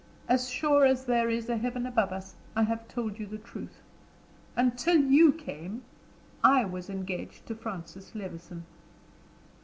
[0.27, 3.83] As sure as there is a heaven above us, I have told you the truth.
[4.55, 5.83] Until you came
[6.43, 8.65] I was engaged to Francis Levison."